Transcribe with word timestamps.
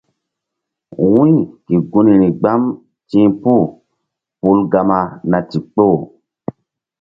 Wu̧y 1.11 1.35
ke 1.65 1.75
gunri 1.91 2.29
gbam 2.39 2.63
ti̧h 3.09 3.31
puh 3.41 3.65
pul 4.39 4.59
Gama 4.71 4.99
na 5.29 5.37
ndikpoh. 5.43 5.97